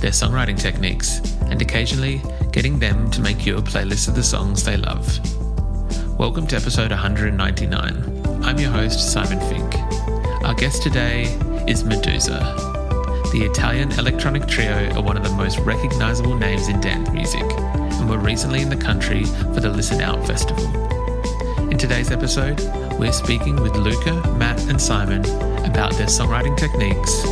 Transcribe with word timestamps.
their 0.00 0.10
songwriting 0.10 0.58
techniques, 0.58 1.20
and 1.42 1.60
occasionally 1.60 2.22
getting 2.50 2.78
them 2.78 3.10
to 3.10 3.20
make 3.20 3.44
you 3.44 3.56
a 3.56 3.62
playlist 3.62 4.08
of 4.08 4.14
the 4.14 4.22
songs 4.22 4.64
they 4.64 4.76
love. 4.76 5.18
Welcome 6.18 6.46
to 6.48 6.56
episode 6.56 6.90
199. 6.90 8.42
I'm 8.44 8.58
your 8.58 8.70
host, 8.70 9.12
Simon 9.12 9.40
Fink. 9.48 9.74
Our 10.44 10.54
guest 10.54 10.82
today 10.82 11.24
is 11.66 11.82
Meduza. 11.84 12.40
The 13.32 13.44
Italian 13.44 13.92
electronic 13.92 14.46
trio 14.46 14.94
are 14.94 15.02
one 15.02 15.16
of 15.16 15.22
the 15.22 15.32
most 15.34 15.58
recognizable 15.60 16.36
names 16.36 16.68
in 16.68 16.80
dance 16.80 17.10
music 17.10 17.42
and 17.42 18.08
were 18.08 18.18
recently 18.18 18.60
in 18.60 18.68
the 18.68 18.76
country 18.76 19.24
for 19.24 19.60
the 19.60 19.70
Listen 19.70 20.00
Out 20.00 20.26
Festival. 20.26 20.66
In 21.70 21.78
today's 21.78 22.10
episode, 22.10 22.60
we're 22.98 23.12
speaking 23.12 23.56
with 23.56 23.74
Luca, 23.76 24.12
Matt, 24.36 24.60
and 24.68 24.80
Simon 24.80 25.24
about 25.64 25.92
their 25.94 26.08
songwriting 26.08 26.56
techniques, 26.56 27.24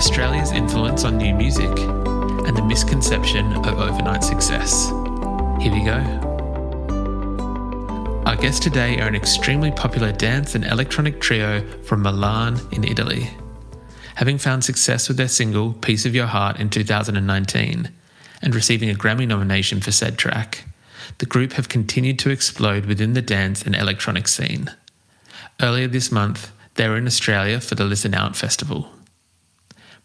Australia's 0.00 0.52
influence 0.52 1.04
on 1.04 1.18
new 1.18 1.34
music, 1.34 1.68
and 1.68 2.56
the 2.56 2.64
misconception 2.64 3.52
of 3.52 3.78
overnight 3.78 4.24
success. 4.24 4.88
Here 5.60 5.70
we 5.70 5.84
go. 5.84 6.00
Our 8.24 8.34
guests 8.36 8.60
today 8.60 8.98
are 8.98 9.08
an 9.08 9.14
extremely 9.14 9.70
popular 9.70 10.10
dance 10.10 10.54
and 10.54 10.64
electronic 10.64 11.20
trio 11.20 11.60
from 11.82 12.00
Milan 12.00 12.58
in 12.72 12.82
Italy. 12.82 13.28
Having 14.14 14.38
found 14.38 14.64
success 14.64 15.06
with 15.06 15.18
their 15.18 15.28
single 15.28 15.74
Piece 15.74 16.06
of 16.06 16.14
Your 16.14 16.28
Heart 16.28 16.58
in 16.58 16.70
2019 16.70 17.90
and 18.40 18.54
receiving 18.54 18.88
a 18.88 18.94
Grammy 18.94 19.28
nomination 19.28 19.82
for 19.82 19.92
said 19.92 20.16
track, 20.16 20.64
the 21.18 21.26
group 21.26 21.52
have 21.52 21.68
continued 21.68 22.18
to 22.20 22.30
explode 22.30 22.86
within 22.86 23.12
the 23.12 23.20
dance 23.20 23.60
and 23.60 23.76
electronic 23.76 24.28
scene. 24.28 24.70
Earlier 25.60 25.88
this 25.88 26.10
month, 26.10 26.52
they 26.76 26.88
were 26.88 26.96
in 26.96 27.06
Australia 27.06 27.60
for 27.60 27.74
the 27.74 27.84
Listen 27.84 28.14
Out 28.14 28.34
Festival. 28.34 28.90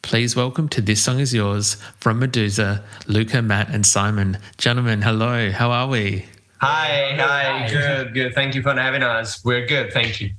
Please 0.01 0.35
welcome 0.35 0.69
to 0.69 0.81
This 0.81 1.03
Song 1.03 1.19
Is 1.19 1.33
Yours 1.33 1.77
from 1.99 2.21
Meduza, 2.21 2.83
Luca, 3.07 3.41
Matt, 3.41 3.69
and 3.69 3.85
Simon. 3.85 4.37
Gentlemen, 4.57 5.01
hello, 5.01 5.51
how 5.51 5.71
are 5.71 5.87
we? 5.87 6.25
Hi, 6.61 7.15
hi, 7.17 7.67
good, 7.69 8.13
good. 8.13 8.33
Thank 8.35 8.55
you 8.55 8.61
for 8.61 8.73
having 8.73 9.03
us. 9.03 9.43
We're 9.43 9.65
good, 9.65 9.91
thank 9.91 10.21
you. 10.21 10.29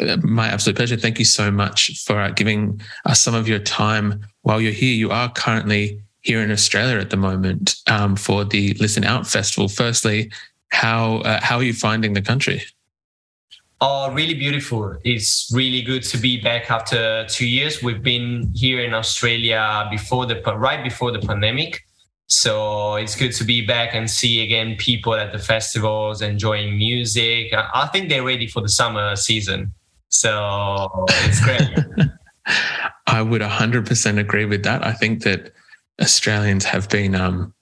Uh, 0.00 0.16
My 0.22 0.48
absolute 0.48 0.76
pleasure. 0.76 0.96
Thank 0.96 1.18
you 1.18 1.24
so 1.24 1.50
much 1.50 2.02
for 2.04 2.18
uh, 2.18 2.30
giving 2.30 2.80
us 3.04 3.20
some 3.20 3.34
of 3.34 3.46
your 3.46 3.58
time 3.58 4.20
while 4.42 4.60
you're 4.60 4.72
here. 4.72 4.94
You 4.94 5.10
are 5.10 5.30
currently 5.30 6.02
here 6.22 6.40
in 6.40 6.50
Australia 6.50 6.98
at 6.98 7.10
the 7.10 7.16
moment 7.16 7.76
um, 7.86 8.16
for 8.16 8.44
the 8.44 8.74
Listen 8.74 9.04
Out 9.04 9.26
Festival. 9.26 9.68
Firstly, 9.68 10.30
how 10.68 11.16
uh, 11.18 11.40
how 11.42 11.56
are 11.56 11.62
you 11.62 11.74
finding 11.74 12.14
the 12.14 12.22
country? 12.22 12.62
Oh, 13.82 14.12
really 14.12 14.34
beautiful. 14.34 14.96
It's 15.04 15.50
really 15.54 15.80
good 15.80 16.02
to 16.02 16.18
be 16.18 16.38
back 16.38 16.70
after 16.70 17.24
two 17.26 17.46
years. 17.46 17.82
We've 17.82 18.02
been 18.02 18.52
here 18.54 18.80
in 18.80 18.92
Australia 18.92 19.88
before 19.90 20.26
the 20.26 20.42
right 20.42 20.84
before 20.84 21.12
the 21.12 21.18
pandemic, 21.18 21.80
so 22.26 22.96
it's 22.96 23.16
good 23.16 23.32
to 23.32 23.44
be 23.44 23.64
back 23.64 23.94
and 23.94 24.10
see 24.10 24.42
again 24.44 24.76
people 24.76 25.14
at 25.14 25.32
the 25.32 25.38
festivals 25.38 26.20
enjoying 26.20 26.76
music. 26.76 27.54
I 27.54 27.70
I 27.72 27.86
think 27.86 28.10
they're 28.10 28.24
ready 28.24 28.46
for 28.46 28.60
the 28.60 28.68
summer 28.68 29.16
season, 29.16 29.72
so 30.10 31.06
it's 31.24 31.42
great. 31.42 32.10
I 33.06 33.22
would 33.22 33.42
100% 33.42 34.18
agree 34.18 34.44
with 34.44 34.62
that. 34.64 34.86
I 34.86 34.92
think 34.92 35.22
that 35.22 35.52
Australians 36.00 36.64
have 36.64 36.88
been 36.88 37.14
um, 37.14 37.54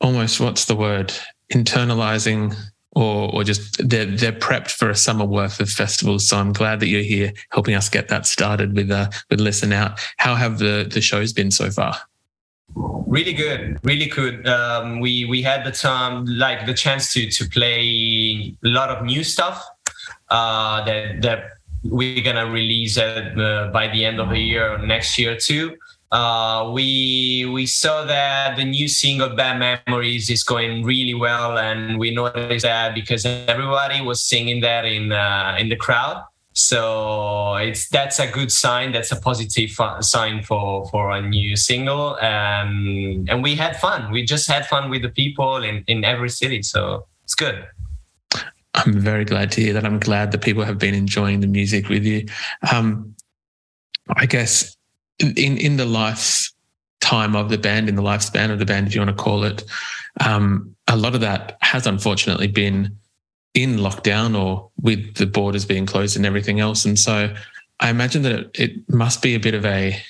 almost 0.00 0.40
what's 0.40 0.66
the 0.66 0.76
word 0.76 1.12
internalizing 1.52 2.54
or 2.96 3.32
or 3.32 3.44
just 3.44 3.88
they're 3.88 4.06
they're 4.06 4.32
prepped 4.32 4.70
for 4.70 4.88
a 4.88 4.96
summer 4.96 5.24
worth 5.24 5.60
of 5.60 5.68
festivals. 5.68 6.26
So 6.26 6.38
I'm 6.38 6.52
glad 6.52 6.80
that 6.80 6.88
you're 6.88 7.02
here 7.02 7.32
helping 7.50 7.74
us 7.74 7.88
get 7.88 8.08
that 8.08 8.26
started 8.26 8.74
with 8.74 8.90
uh, 8.90 9.10
with 9.30 9.40
Listen 9.40 9.72
Out. 9.72 10.00
How 10.16 10.34
have 10.34 10.58
the 10.58 10.88
the 10.90 11.00
shows 11.00 11.32
been 11.32 11.50
so 11.50 11.70
far? 11.70 11.96
really 13.06 13.32
good 13.32 13.78
really 13.84 14.06
good 14.06 14.46
um, 14.48 15.00
we 15.00 15.24
we 15.26 15.40
had 15.40 15.64
the 15.64 15.70
time 15.70 16.24
like 16.26 16.66
the 16.66 16.74
chance 16.74 17.12
to 17.12 17.30
to 17.30 17.48
play 17.48 18.54
a 18.64 18.68
lot 18.68 18.90
of 18.90 19.04
new 19.04 19.22
stuff 19.22 19.64
uh, 20.30 20.84
that 20.84 21.22
that 21.22 21.44
we're 21.84 22.20
gonna 22.20 22.50
release 22.50 22.96
it, 22.96 23.38
uh, 23.38 23.70
by 23.72 23.86
the 23.88 24.04
end 24.04 24.18
of 24.18 24.28
the 24.30 24.38
year 24.38 24.76
next 24.78 25.16
year 25.16 25.36
too 25.36 25.76
uh, 26.12 26.70
we 26.72 27.48
we 27.52 27.66
saw 27.66 28.04
that 28.04 28.56
the 28.56 28.64
new 28.64 28.88
single 28.88 29.30
bad 29.30 29.58
memories 29.58 30.30
is 30.30 30.42
going 30.44 30.84
really 30.84 31.14
well 31.14 31.58
and 31.58 31.98
we 31.98 32.14
noticed 32.14 32.64
that 32.64 32.94
because 32.94 33.24
everybody 33.24 34.00
was 34.00 34.22
singing 34.22 34.60
that 34.60 34.84
in 34.84 35.12
uh, 35.12 35.56
in 35.58 35.68
the 35.68 35.76
crowd 35.76 36.22
so 36.58 37.56
it's 37.56 37.86
that's 37.90 38.18
a 38.18 38.26
good 38.26 38.50
sign. 38.50 38.90
That's 38.90 39.12
a 39.12 39.16
positive 39.16 39.70
sign 40.00 40.42
for 40.42 40.88
for 40.88 41.10
a 41.10 41.20
new 41.20 41.54
single. 41.54 42.16
Um, 42.16 43.26
and 43.28 43.42
we 43.42 43.54
had 43.54 43.76
fun. 43.76 44.10
We 44.10 44.24
just 44.24 44.48
had 44.48 44.66
fun 44.66 44.88
with 44.88 45.02
the 45.02 45.10
people 45.10 45.62
in 45.62 45.84
in 45.86 46.02
every 46.02 46.30
city. 46.30 46.62
So 46.62 47.06
it's 47.24 47.34
good. 47.34 47.66
I'm 48.74 48.98
very 49.00 49.26
glad 49.26 49.52
to 49.52 49.60
hear 49.60 49.74
that. 49.74 49.84
I'm 49.84 49.98
glad 49.98 50.32
that 50.32 50.40
people 50.40 50.64
have 50.64 50.78
been 50.78 50.94
enjoying 50.94 51.40
the 51.40 51.46
music 51.46 51.90
with 51.90 52.04
you. 52.06 52.26
Um, 52.72 53.14
I 54.16 54.24
guess 54.24 54.75
in 55.18 55.56
in 55.58 55.76
the 55.76 55.84
lifetime 55.84 57.36
of 57.36 57.48
the 57.48 57.58
band, 57.58 57.88
in 57.88 57.96
the 57.96 58.02
lifespan 58.02 58.50
of 58.50 58.58
the 58.58 58.66
band, 58.66 58.86
if 58.86 58.94
you 58.94 59.00
want 59.00 59.16
to 59.16 59.22
call 59.22 59.44
it, 59.44 59.64
um, 60.24 60.74
a 60.88 60.96
lot 60.96 61.14
of 61.14 61.20
that 61.20 61.56
has 61.60 61.86
unfortunately 61.86 62.48
been 62.48 62.96
in 63.54 63.78
lockdown 63.78 64.38
or 64.38 64.70
with 64.80 65.14
the 65.14 65.26
borders 65.26 65.64
being 65.64 65.86
closed 65.86 66.16
and 66.16 66.26
everything 66.26 66.60
else. 66.60 66.84
And 66.84 66.98
so 66.98 67.34
I 67.80 67.88
imagine 67.90 68.22
that 68.22 68.32
it, 68.32 68.50
it 68.54 68.92
must 68.92 69.22
be 69.22 69.34
a 69.34 69.40
bit 69.40 69.54
of 69.54 69.64
a 69.64 70.00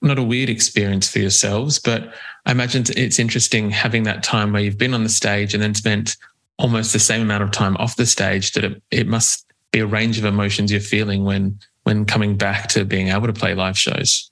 not 0.00 0.18
a 0.18 0.22
weird 0.22 0.50
experience 0.50 1.08
for 1.08 1.20
yourselves, 1.20 1.78
but 1.78 2.12
I 2.44 2.50
imagine 2.50 2.84
it's 2.96 3.20
interesting 3.20 3.70
having 3.70 4.02
that 4.02 4.24
time 4.24 4.52
where 4.52 4.60
you've 4.60 4.78
been 4.78 4.94
on 4.94 5.04
the 5.04 5.08
stage 5.08 5.54
and 5.54 5.62
then 5.62 5.74
spent 5.74 6.16
almost 6.58 6.92
the 6.92 6.98
same 6.98 7.22
amount 7.22 7.44
of 7.44 7.52
time 7.52 7.76
off 7.76 7.96
the 7.96 8.06
stage 8.06 8.52
that 8.52 8.64
it, 8.64 8.82
it 8.90 9.06
must 9.06 9.46
be 9.70 9.78
a 9.78 9.86
range 9.86 10.18
of 10.18 10.24
emotions 10.24 10.72
you're 10.72 10.80
feeling 10.80 11.24
when 11.24 11.58
when 11.84 12.04
coming 12.04 12.36
back 12.36 12.68
to 12.68 12.84
being 12.84 13.08
able 13.08 13.26
to 13.26 13.32
play 13.32 13.54
live 13.54 13.78
shows. 13.78 14.30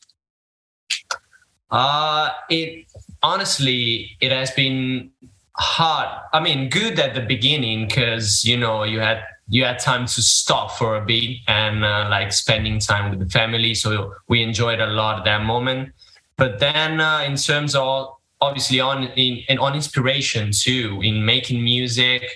Uh, 1.70 2.30
it 2.48 2.86
honestly, 3.22 4.16
it 4.20 4.32
has 4.32 4.50
been 4.50 5.10
hard. 5.56 6.08
I 6.32 6.40
mean, 6.40 6.68
good 6.68 6.98
at 6.98 7.14
the 7.14 7.20
beginning 7.20 7.86
because 7.86 8.44
you 8.44 8.56
know 8.56 8.82
you 8.82 9.00
had 9.00 9.22
you 9.48 9.64
had 9.64 9.78
time 9.78 10.06
to 10.06 10.22
stop 10.22 10.72
for 10.72 10.96
a 10.96 11.04
bit 11.04 11.38
and 11.48 11.84
uh, 11.84 12.06
like 12.10 12.32
spending 12.32 12.78
time 12.78 13.10
with 13.10 13.18
the 13.18 13.28
family. 13.28 13.74
So 13.74 14.14
we 14.28 14.42
enjoyed 14.42 14.80
a 14.80 14.86
lot 14.86 15.24
that 15.24 15.42
moment. 15.44 15.92
But 16.36 16.58
then, 16.58 17.00
uh, 17.00 17.24
in 17.26 17.36
terms 17.36 17.74
of 17.74 18.14
obviously 18.40 18.80
on 18.80 19.04
in, 19.04 19.44
and 19.48 19.58
on 19.58 19.74
inspiration 19.74 20.50
too 20.52 21.00
in 21.02 21.24
making 21.24 21.62
music, 21.62 22.26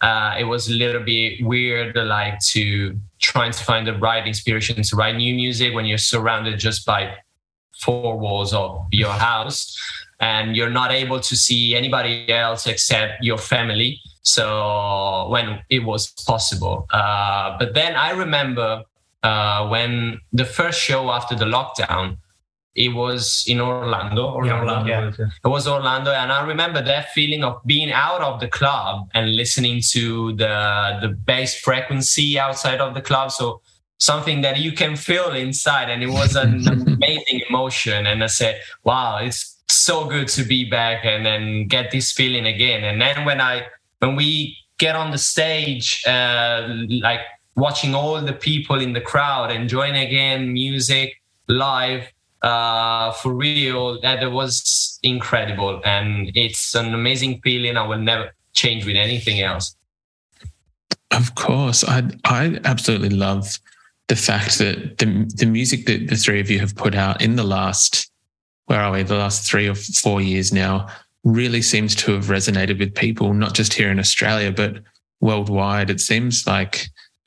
uh, 0.00 0.36
it 0.38 0.44
was 0.44 0.68
a 0.68 0.72
little 0.72 1.02
bit 1.02 1.44
weird, 1.44 1.94
like 1.96 2.40
to 2.40 2.98
trying 3.20 3.52
to 3.52 3.64
find 3.64 3.86
the 3.86 3.94
right 3.94 4.26
inspiration 4.26 4.82
to 4.82 4.96
write 4.96 5.16
new 5.16 5.34
music 5.34 5.74
when 5.74 5.84
you're 5.84 5.98
surrounded 5.98 6.58
just 6.58 6.86
by 6.86 7.14
four 7.80 8.18
walls 8.18 8.52
of 8.52 8.86
your 8.90 9.12
house 9.12 9.76
and 10.20 10.54
you're 10.54 10.70
not 10.70 10.90
able 10.92 11.18
to 11.20 11.36
see 11.36 11.74
anybody 11.74 12.30
else 12.30 12.66
except 12.66 13.22
your 13.22 13.38
family. 13.38 14.00
So 14.22 15.28
when 15.30 15.60
it 15.70 15.84
was 15.84 16.10
possible, 16.26 16.86
uh, 16.92 17.56
but 17.58 17.74
then 17.74 17.94
I 17.94 18.10
remember 18.10 18.84
uh, 19.22 19.68
when 19.68 20.20
the 20.32 20.44
first 20.44 20.80
show 20.80 21.10
after 21.10 21.34
the 21.34 21.46
lockdown, 21.46 22.18
it 22.74 22.90
was 22.90 23.44
in 23.48 23.60
Orlando. 23.60 24.28
Orlando, 24.28 24.60
Orlando 24.60 24.88
yeah. 24.88 25.12
yeah. 25.18 25.26
It 25.44 25.48
was 25.48 25.66
Orlando, 25.66 26.12
and 26.12 26.30
I 26.30 26.46
remember 26.46 26.82
that 26.82 27.10
feeling 27.10 27.42
of 27.42 27.60
being 27.66 27.90
out 27.90 28.20
of 28.20 28.40
the 28.40 28.48
club 28.48 29.08
and 29.14 29.34
listening 29.34 29.80
to 29.90 30.34
the 30.36 30.98
the 31.00 31.08
bass 31.08 31.58
frequency 31.58 32.38
outside 32.38 32.80
of 32.80 32.94
the 32.94 33.00
club. 33.00 33.32
So 33.32 33.60
something 33.98 34.40
that 34.42 34.58
you 34.58 34.72
can 34.72 34.94
feel 34.96 35.32
inside, 35.32 35.90
and 35.90 36.02
it 36.02 36.10
was 36.10 36.36
an 36.36 36.66
amazing 36.68 37.42
emotion. 37.48 38.06
And 38.06 38.22
I 38.22 38.28
said, 38.28 38.60
"Wow, 38.84 39.18
it's 39.18 39.58
so 39.68 40.04
good 40.04 40.28
to 40.28 40.44
be 40.44 40.68
back 40.70 41.04
and 41.04 41.26
then 41.26 41.66
get 41.66 41.90
this 41.90 42.12
feeling 42.12 42.46
again." 42.46 42.84
And 42.84 43.02
then 43.02 43.24
when 43.24 43.40
I 43.40 43.66
when 43.98 44.14
we 44.14 44.56
get 44.78 44.94
on 44.94 45.10
the 45.10 45.18
stage, 45.18 46.04
uh, 46.06 46.68
like 47.02 47.20
watching 47.56 47.96
all 47.96 48.20
the 48.20 48.32
people 48.32 48.80
in 48.80 48.92
the 48.92 49.00
crowd 49.00 49.50
enjoying 49.50 49.96
again 49.96 50.52
music 50.52 51.20
live 51.48 52.04
uh, 52.42 53.12
for 53.12 53.34
real 53.34 54.00
that 54.00 54.30
was 54.30 54.98
incredible. 55.02 55.80
And 55.84 56.30
it's 56.34 56.74
an 56.74 56.94
amazing 56.94 57.40
feeling 57.42 57.76
i 57.76 57.86
will 57.86 57.98
never 57.98 58.32
change 58.52 58.86
with 58.86 58.96
anything 58.96 59.40
else. 59.40 59.76
Of 61.10 61.34
course. 61.34 61.84
I 61.84 62.08
i 62.24 62.58
absolutely 62.64 63.10
love 63.10 63.58
the 64.08 64.16
fact 64.16 64.58
that 64.58 64.98
the 64.98 65.30
the 65.36 65.46
music 65.46 65.86
that 65.86 66.08
the 66.08 66.16
three 66.16 66.40
of 66.40 66.50
you 66.50 66.58
have 66.60 66.74
put 66.74 66.94
out 66.94 67.22
in 67.22 67.36
the 67.36 67.44
last 67.44 68.10
where 68.66 68.80
are 68.80 68.92
we? 68.92 69.02
The 69.02 69.16
last 69.16 69.50
three 69.50 69.68
or 69.68 69.74
four 69.74 70.20
years 70.20 70.52
now 70.52 70.86
really 71.24 71.60
seems 71.60 71.94
to 71.96 72.12
have 72.12 72.26
resonated 72.26 72.78
with 72.78 72.94
people 72.94 73.34
not 73.34 73.52
just 73.52 73.74
here 73.74 73.90
in 73.90 73.98
australia 73.98 74.52
but 74.52 74.82
worldwide. 75.20 75.90
It 75.90 76.00
seems 76.00 76.46
like 76.46 76.86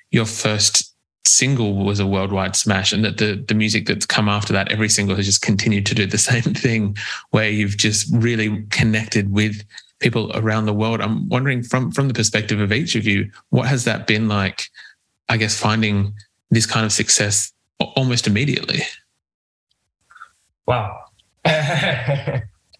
your 0.09 0.25
first 0.25 0.92
single 1.25 1.75
was 1.75 1.99
a 1.99 2.07
worldwide 2.07 2.55
smash 2.55 2.91
and 2.91 3.03
that 3.05 3.17
the 3.17 3.43
the 3.47 3.53
music 3.53 3.85
that's 3.87 4.05
come 4.05 4.27
after 4.27 4.51
that 4.51 4.71
every 4.71 4.89
single 4.89 5.15
has 5.15 5.25
just 5.25 5.41
continued 5.41 5.85
to 5.85 5.95
do 5.95 6.05
the 6.05 6.17
same 6.31 6.53
thing 6.53 6.97
where 7.31 7.49
you've 7.49 7.77
just 7.77 8.07
really 8.13 8.63
connected 8.69 9.31
with 9.31 9.63
people 9.99 10.31
around 10.35 10.65
the 10.65 10.73
world. 10.73 11.01
I'm 11.01 11.29
wondering 11.29 11.63
from 11.63 11.91
from 11.91 12.07
the 12.07 12.13
perspective 12.13 12.59
of 12.59 12.71
each 12.71 12.95
of 12.95 13.07
you 13.07 13.31
what 13.49 13.67
has 13.67 13.85
that 13.85 14.05
been 14.05 14.27
like 14.27 14.63
i 15.29 15.37
guess 15.37 15.57
finding 15.57 16.13
this 16.51 16.65
kind 16.65 16.85
of 16.85 16.91
success 16.91 17.51
almost 17.79 18.27
immediately? 18.27 18.81
Wow. 20.67 21.05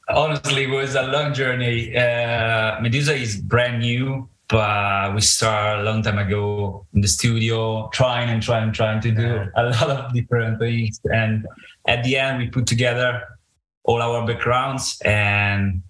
Honestly 0.09 0.63
it 0.63 0.69
was 0.69 0.95
a 0.95 1.03
long 1.03 1.33
journey. 1.33 1.95
Uh, 1.95 2.79
meduza 2.81 3.17
is 3.19 3.37
brand 3.37 3.79
new 3.79 4.29
but 4.49 5.15
we 5.15 5.21
started 5.21 5.81
a 5.81 5.83
long 5.83 6.01
time 6.01 6.17
ago 6.17 6.85
in 6.93 7.01
the 7.01 7.07
studio 7.07 7.89
trying 7.93 8.29
and 8.29 8.41
trying 8.41 8.63
and 8.63 8.75
trying 8.75 9.01
to 9.01 9.11
do 9.11 9.45
a 9.55 9.63
lot 9.69 9.89
of 9.89 10.13
different 10.13 10.59
things. 10.59 10.99
And 11.05 11.45
at 11.87 12.03
the 12.03 12.17
end 12.17 12.39
we 12.39 12.47
put 12.49 12.67
together 12.67 13.23
all 13.83 14.01
our 14.01 14.25
backgrounds 14.25 15.01
and 15.03 15.81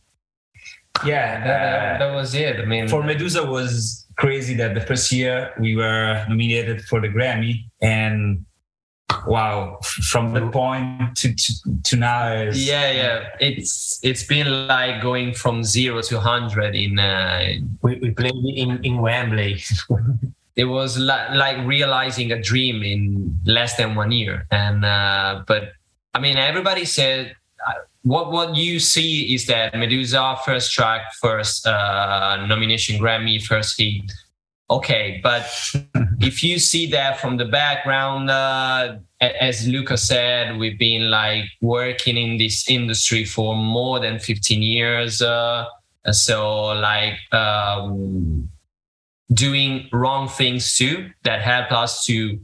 yeah 1.06 1.44
that, 1.44 1.62
uh, 1.62 1.98
that 2.00 2.16
was 2.16 2.34
it. 2.36 2.60
I 2.60 2.66
mean 2.66 2.88
for 2.88 3.02
meduza 3.02 3.48
was 3.48 4.04
crazy 4.18 4.54
that 4.56 4.76
the 4.76 4.82
first 4.82 5.12
year 5.12 5.52
we 5.60 5.76
were 5.76 6.26
nominated 6.30 6.84
for 6.84 7.02
the 7.02 7.08
grammy. 7.08 7.66
And 7.82 8.46
wow. 9.28 9.80
From 9.82 10.34
the 10.34 10.50
point 10.50 11.16
to 11.18 11.34
to, 11.34 11.54
to 11.84 11.96
now 11.96 12.34
is, 12.34 12.68
yeah 12.68 12.92
yeah. 12.92 13.30
It's 13.40 14.00
it's 14.04 14.24
been 14.24 14.68
like 14.68 15.02
going 15.02 15.34
from 15.34 15.64
zero 15.64 16.02
to 16.02 16.16
100 16.16 16.76
in 16.76 17.00
uh, 17.00 17.54
we, 17.82 17.96
we 17.96 18.12
played 18.12 18.34
in 18.34 18.84
in 18.84 18.98
wembley. 18.98 19.64
It 20.56 20.66
was 20.66 21.00
li- 21.00 21.34
like 21.34 21.58
realizing 21.66 22.32
a 22.32 22.40
dream 22.40 22.84
in 22.84 23.40
less 23.44 23.76
than 23.76 23.96
one 23.96 24.12
year. 24.12 24.46
And 24.52 24.86
uh, 24.86 25.44
but 25.48 25.74
i 26.14 26.20
mean 26.20 26.38
everybody 26.38 26.86
said 26.86 27.36
uh, 27.68 27.74
what 28.04 28.32
what 28.32 28.56
you 28.56 28.80
see 28.80 29.34
is 29.34 29.46
that 29.48 29.74
meduza 29.74 30.40
first 30.44 30.72
track 30.74 31.14
first 31.22 31.66
uh, 31.66 32.46
nomination 32.48 33.00
grammy 33.00 33.42
first 33.42 33.80
hit 33.80 34.12
okay 34.74 35.20
but 35.22 35.46
if 36.20 36.44
you 36.44 36.60
see 36.60 36.86
that 36.88 37.20
from 37.20 37.38
the 37.38 37.46
background 37.46 38.30
uh, 38.30 38.96
as 39.22 39.68
Luca 39.68 39.98
said 39.98 40.58
we've 40.58 40.80
been 40.80 41.10
like 41.10 41.46
working 41.62 42.18
in 42.18 42.38
this 42.38 42.70
industry 42.70 43.24
for 43.26 43.56
more 43.56 44.00
than 44.00 44.20
15 44.20 44.62
years 44.62 45.22
uh, 45.22 45.66
so 46.12 46.66
like 46.80 47.18
um, 47.32 48.50
doing 49.34 49.88
wrong 49.92 50.28
things 50.28 50.76
too 50.76 51.10
that 51.24 51.42
help 51.42 51.72
us 51.72 52.06
to 52.06 52.40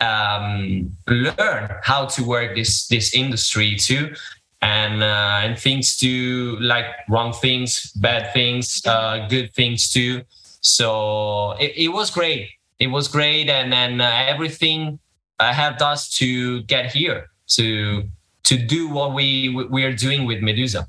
um, 0.00 0.90
learn 1.06 1.70
how 1.82 2.06
to 2.06 2.24
work 2.24 2.54
this 2.54 2.86
this 2.88 3.14
industry 3.14 3.76
too. 3.76 4.14
And 4.62 5.02
uh, 5.02 5.40
and 5.42 5.58
things 5.58 5.96
to 5.98 6.58
like 6.60 6.84
wrong 7.08 7.32
things 7.32 7.92
bad 7.92 8.32
things 8.34 8.82
uh, 8.84 9.26
good 9.28 9.54
things 9.54 9.90
too 9.90 10.22
so 10.60 11.52
it, 11.52 11.72
it 11.76 11.88
was 11.88 12.10
great. 12.10 12.50
It 12.78 12.88
was 12.88 13.08
great, 13.08 13.48
and 13.48 13.72
then 13.72 14.00
uh, 14.00 14.24
everything 14.26 14.98
helped 15.38 15.82
us 15.82 16.10
to 16.18 16.62
get 16.62 16.92
here 16.92 17.30
to 17.48 18.04
to 18.44 18.56
do 18.56 18.88
what 18.88 19.14
we 19.14 19.48
we 19.70 19.84
are 19.84 19.92
doing 19.92 20.26
with 20.26 20.40
Meduza. 20.40 20.86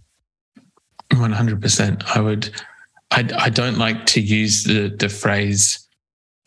One 1.15 1.31
hundred 1.31 1.61
percent. 1.61 2.03
I 2.15 2.21
would. 2.21 2.51
I 3.11 3.29
I 3.37 3.49
don't 3.49 3.77
like 3.77 4.05
to 4.07 4.21
use 4.21 4.63
the 4.63 4.89
the 4.89 5.09
phrase 5.09 5.87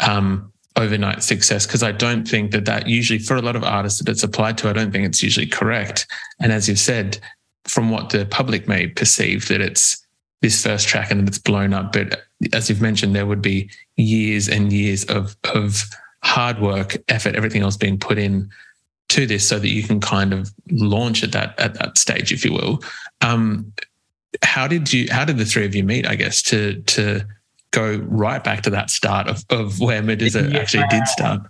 um, 0.00 0.52
overnight 0.76 1.22
success 1.22 1.66
because 1.66 1.82
I 1.82 1.92
don't 1.92 2.26
think 2.26 2.50
that 2.52 2.64
that 2.64 2.88
usually 2.88 3.18
for 3.18 3.36
a 3.36 3.42
lot 3.42 3.56
of 3.56 3.64
artists 3.64 4.00
that 4.00 4.10
it's 4.10 4.22
applied 4.22 4.58
to, 4.58 4.68
I 4.68 4.72
don't 4.72 4.90
think 4.90 5.06
it's 5.06 5.22
usually 5.22 5.46
correct. 5.46 6.06
And 6.40 6.52
as 6.52 6.68
you've 6.68 6.78
said, 6.78 7.18
from 7.64 7.90
what 7.90 8.10
the 8.10 8.26
public 8.26 8.66
may 8.68 8.88
perceive, 8.88 9.48
that 9.48 9.60
it's 9.60 10.04
this 10.42 10.62
first 10.62 10.88
track 10.88 11.10
and 11.10 11.26
it's 11.26 11.38
blown 11.38 11.72
up. 11.72 11.92
But 11.92 12.22
as 12.52 12.68
you've 12.68 12.82
mentioned, 12.82 13.14
there 13.14 13.26
would 13.26 13.42
be 13.42 13.70
years 13.96 14.48
and 14.48 14.72
years 14.72 15.04
of 15.04 15.36
of 15.54 15.84
hard 16.22 16.60
work, 16.60 16.96
effort, 17.08 17.36
everything 17.36 17.62
else 17.62 17.76
being 17.76 17.98
put 17.98 18.18
in 18.18 18.50
to 19.10 19.26
this 19.26 19.48
so 19.48 19.58
that 19.58 19.68
you 19.68 19.82
can 19.82 20.00
kind 20.00 20.32
of 20.32 20.52
launch 20.70 21.22
at 21.22 21.32
that 21.32 21.58
at 21.58 21.74
that 21.74 21.98
stage, 21.98 22.32
if 22.32 22.44
you 22.44 22.52
will. 22.52 22.82
Um, 23.20 23.72
how 24.42 24.66
did 24.66 24.92
you 24.92 25.06
how 25.10 25.24
did 25.24 25.38
the 25.38 25.44
three 25.44 25.66
of 25.66 25.74
you 25.74 25.84
meet, 25.84 26.06
I 26.06 26.16
guess, 26.16 26.42
to 26.42 26.80
to 26.82 27.26
go 27.70 27.96
right 28.08 28.42
back 28.42 28.62
to 28.62 28.70
that 28.70 28.90
start 28.90 29.28
of, 29.28 29.44
of 29.50 29.80
where 29.80 30.02
Meduza 30.02 30.52
yeah. 30.52 30.58
actually 30.58 30.84
did 30.88 31.06
start? 31.08 31.42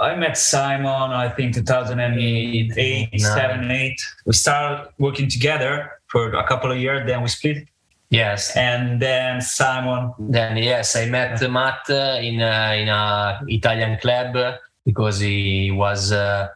I 0.00 0.16
met 0.16 0.36
Simon, 0.36 0.86
I 0.86 1.28
think 1.28 1.54
2008, 1.54 2.72
eight, 2.76 3.20
seven, 3.20 3.70
eight. 3.70 4.00
We 4.26 4.32
started 4.32 4.90
working 4.98 5.28
together 5.28 5.92
for 6.08 6.34
a 6.34 6.46
couple 6.46 6.70
of 6.70 6.78
years. 6.78 7.06
Then 7.06 7.22
we 7.22 7.28
split. 7.28 7.68
Yes. 8.10 8.56
And 8.56 9.00
then 9.00 9.40
Simon. 9.40 10.12
Then 10.18 10.56
yes, 10.56 10.96
I 10.96 11.06
met 11.06 11.40
Matt 11.50 11.88
in 11.88 12.40
a, 12.40 12.80
in 12.80 12.88
a 12.88 13.40
Italian 13.48 13.98
club 13.98 14.58
because 14.84 15.20
he 15.20 15.70
was 15.70 16.12
a, 16.12 16.50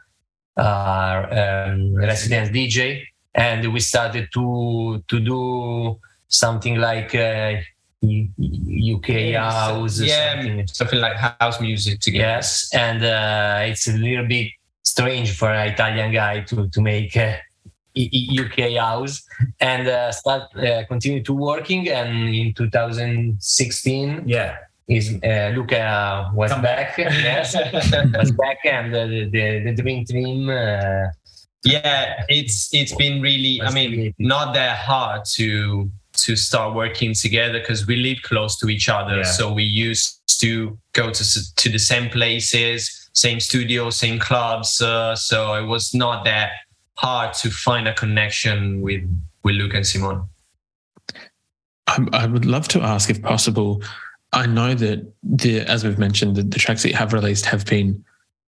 a 0.57 1.67
um, 1.71 1.95
resident 1.97 2.55
DJ, 2.55 3.05
and 3.35 3.73
we 3.73 3.81
started 3.81 4.29
to 4.35 5.03
to 5.07 5.21
do 5.21 5.99
something 6.29 6.77
like. 6.77 7.15
Uh, 7.15 7.57
UK 8.01 9.35
house, 9.35 10.01
yeah, 10.01 10.35
something. 10.35 10.67
something 10.69 11.01
like 11.01 11.17
house 11.17 11.61
music 11.61 11.99
together. 11.99 12.25
Yes, 12.25 12.73
and 12.73 13.03
uh, 13.03 13.59
it's 13.63 13.89
a 13.89 13.93
little 13.93 14.25
bit 14.25 14.53
strange 14.85 15.37
for 15.37 15.51
an 15.51 15.73
Italian 15.73 16.13
guy 16.13 16.43
to 16.43 16.69
to 16.69 16.81
make 16.81 17.17
uh, 17.17 17.33
UK 17.99 18.77
house 18.79 19.23
and 19.61 19.89
uh, 19.89 20.13
start 20.13 20.55
uh, 20.57 20.85
continue 20.87 21.23
to 21.25 21.33
working. 21.33 21.89
And 21.89 22.35
in 22.35 22.55
2016, 22.55 24.23
yeah, 24.27 24.57
is 24.89 25.19
uh, 25.23 25.53
Luca 25.55 26.31
was 26.35 26.51
Come 26.51 26.63
back. 26.63 26.97
back. 26.97 27.13
yes, 27.13 27.55
was 28.17 28.33
back, 28.33 28.59
and 28.65 28.95
the 28.95 29.29
the, 29.31 29.61
the 29.65 29.83
Dream 29.83 30.05
Team. 30.05 30.49
Uh, 30.49 31.09
yeah, 31.65 32.25
it's 32.29 32.73
it's 32.73 32.95
been 32.95 33.21
really. 33.21 33.61
I 33.63 33.71
mean, 33.71 34.15
not 34.19 34.55
that 34.55 34.79
hard 34.79 35.25
to 35.37 35.91
to 36.25 36.37
start 36.37 36.75
working 36.75 37.15
together 37.15 37.61
because 37.61 37.87
we 37.87 37.97
live 37.97 38.19
close 38.23 38.59
to 38.59 38.69
each 38.69 38.89
other. 38.89 39.19
Yeah. 39.19 39.23
So 39.25 39.53
we 39.53 39.65
used 39.65 40.21
to 40.41 40.79
go 40.93 41.11
to 41.11 41.55
to 41.57 41.69
the 41.69 41.79
same 41.79 42.09
places, 42.11 43.11
same 43.13 43.41
studio, 43.41 43.91
same 43.91 44.19
clubs. 44.19 44.81
Uh, 44.81 45.15
so 45.17 45.55
it 45.55 45.67
was 45.67 45.95
not 45.95 46.25
that 46.25 46.51
hard 46.99 47.33
to 47.33 47.49
find 47.49 47.87
a 47.87 47.95
connection 47.95 48.81
with 48.81 49.03
with 49.45 49.55
Luke 49.55 49.75
and 49.75 49.87
Simon. 49.87 50.25
I, 51.87 52.07
I 52.13 52.27
would 52.27 52.45
love 52.45 52.69
to 52.69 52.83
ask, 52.83 53.09
if 53.09 53.23
possible. 53.23 53.83
I 54.33 54.47
know 54.47 54.75
that 54.75 55.11
the, 55.23 55.61
as 55.61 55.85
we've 55.85 55.99
mentioned, 55.99 56.37
the, 56.37 56.43
the 56.43 56.59
tracks 56.59 56.83
that 56.83 56.91
you 56.91 56.97
have 56.97 57.15
released 57.15 57.47
have 57.47 57.65
been 57.65 58.05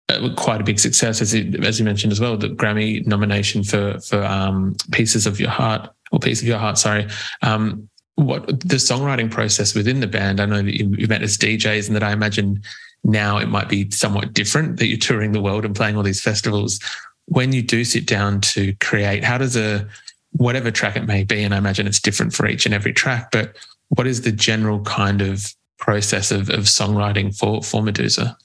uh, 0.08 0.30
quite 0.34 0.60
a 0.60 0.64
big 0.64 0.80
success, 0.80 1.20
as 1.20 1.34
you, 1.34 1.60
as 1.62 1.78
you 1.78 1.84
mentioned 1.84 2.10
as 2.10 2.20
well. 2.20 2.36
The 2.36 2.48
Grammy 2.48 3.06
nomination 3.06 3.62
for 3.62 4.00
for 4.00 4.24
um, 4.24 4.74
"Pieces 4.92 5.26
of 5.26 5.38
Your 5.38 5.50
Heart" 5.50 5.90
or 6.10 6.18
"Piece 6.18 6.40
of 6.40 6.48
Your 6.48 6.58
Heart," 6.58 6.78
sorry. 6.78 7.06
Um, 7.42 7.88
what 8.14 8.46
the 8.46 8.76
songwriting 8.76 9.30
process 9.30 9.74
within 9.74 10.00
the 10.00 10.08
band? 10.08 10.40
I 10.40 10.46
know 10.46 10.62
that 10.62 10.76
you, 10.76 10.88
you 10.98 11.06
met 11.06 11.22
as 11.22 11.36
DJs, 11.36 11.86
and 11.86 11.94
that 11.94 12.02
I 12.02 12.12
imagine 12.12 12.62
now 13.04 13.38
it 13.38 13.48
might 13.48 13.68
be 13.68 13.90
somewhat 13.90 14.32
different 14.32 14.78
that 14.78 14.86
you're 14.88 14.98
touring 14.98 15.32
the 15.32 15.40
world 15.40 15.64
and 15.64 15.76
playing 15.76 15.96
all 15.96 16.02
these 16.02 16.20
festivals 16.20 16.80
when 17.28 17.52
you 17.52 17.62
do 17.62 17.84
sit 17.84 18.06
down 18.06 18.40
to 18.40 18.74
create, 18.80 19.22
how 19.22 19.38
does 19.38 19.56
a 19.56 19.86
whatever 20.32 20.70
track 20.70 20.96
it 20.96 21.06
may 21.06 21.24
be, 21.24 21.42
and 21.42 21.54
I 21.54 21.58
imagine 21.58 21.86
it's 21.86 22.00
different 22.00 22.32
for 22.32 22.46
each 22.46 22.66
and 22.66 22.74
every 22.74 22.92
track, 22.92 23.30
but 23.30 23.56
what 23.88 24.06
is 24.06 24.22
the 24.22 24.32
general 24.32 24.80
kind 24.82 25.22
of 25.22 25.54
process 25.78 26.30
of, 26.30 26.50
of 26.50 26.64
songwriting 26.64 27.36
for 27.36 27.62
for 27.62 27.82
Meduza? 27.82 28.36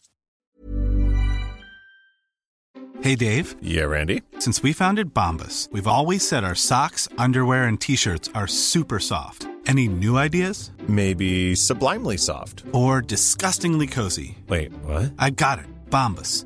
Hey, 3.02 3.16
Dave. 3.16 3.58
Yeah, 3.62 3.84
Randy. 3.84 4.22
Since 4.40 4.64
we 4.64 4.72
founded 4.72 5.14
Bombas, 5.14 5.70
we've 5.74 5.88
always 5.88 6.26
said 6.26 6.46
our 6.46 6.56
socks, 6.56 7.10
underwear, 7.18 7.66
and 7.66 7.80
t-shirts 7.80 8.30
are 8.34 8.48
super 8.48 8.98
soft. 8.98 9.46
Any 9.66 9.90
new 9.90 10.18
ideas? 10.18 10.72
Maybe 10.88 11.54
sublimely 11.54 12.16
soft. 12.16 12.64
Or 12.72 13.02
disgustingly 13.02 13.88
cozy? 13.88 14.38
Wait, 14.48 14.72
what? 14.84 15.12
I 15.20 15.32
got 15.32 15.60
it. 15.60 15.66
Bombas. 15.90 16.46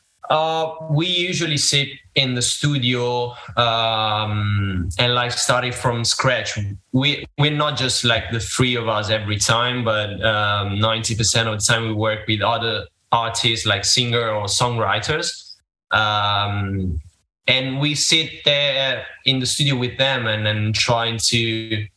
Uh, 0.29 0.75
we 0.89 1.07
usually 1.07 1.57
sit 1.57 1.89
in 2.15 2.35
the 2.35 2.41
studio 2.41 3.33
um, 3.57 4.89
and 4.97 5.13
like 5.13 5.31
starting 5.31 5.71
from 5.71 6.05
scratch. 6.05 6.57
We 6.91 7.25
we're 7.37 7.51
not 7.51 7.77
just 7.77 8.03
like 8.03 8.31
the 8.31 8.39
three 8.39 8.75
of 8.75 8.87
us 8.87 9.09
every 9.09 9.37
time, 9.37 9.83
but 9.83 10.23
um, 10.23 10.79
ninety 10.79 11.15
percent 11.15 11.49
of 11.49 11.59
the 11.59 11.65
time 11.65 11.87
we 11.87 11.93
work 11.93 12.27
with 12.27 12.41
other 12.41 12.85
artists 13.11 13.65
like 13.65 13.83
singer 13.83 14.29
or 14.29 14.45
songwriters, 14.45 15.55
um, 15.91 17.01
and 17.47 17.79
we 17.79 17.95
sit 17.95 18.29
there 18.45 19.05
in 19.25 19.39
the 19.39 19.45
studio 19.45 19.75
with 19.75 19.97
them 19.97 20.27
and 20.27 20.45
then 20.45 20.71
trying 20.71 21.17
to 21.17 21.87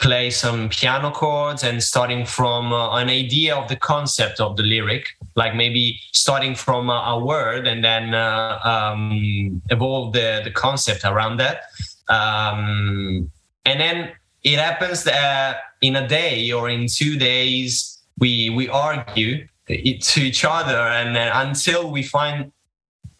play 0.00 0.30
some 0.30 0.68
piano 0.70 1.10
chords 1.10 1.62
and 1.62 1.82
starting 1.82 2.24
from 2.24 2.72
uh, 2.72 2.96
an 2.96 3.08
idea 3.08 3.54
of 3.54 3.68
the 3.68 3.76
concept 3.76 4.40
of 4.40 4.56
the 4.56 4.62
lyric 4.62 5.06
like 5.36 5.54
maybe 5.54 6.00
starting 6.12 6.54
from 6.54 6.88
a, 6.88 7.04
a 7.08 7.18
word 7.18 7.66
and 7.66 7.84
then 7.84 8.14
uh, 8.14 8.58
um, 8.64 9.62
evolve 9.70 10.12
the, 10.12 10.40
the 10.42 10.50
concept 10.50 11.04
around 11.04 11.36
that. 11.36 11.62
Um, 12.08 13.30
and 13.64 13.80
then 13.80 14.12
it 14.42 14.58
happens 14.58 15.04
that 15.04 15.58
in 15.82 15.96
a 15.96 16.08
day 16.08 16.50
or 16.50 16.68
in 16.68 16.86
two 16.88 17.16
days 17.18 17.98
we 18.18 18.50
we 18.50 18.68
argue 18.68 19.46
to 19.66 20.20
each 20.20 20.44
other 20.44 20.78
and 20.78 21.14
then 21.14 21.30
until 21.32 21.90
we 21.90 22.02
find 22.02 22.50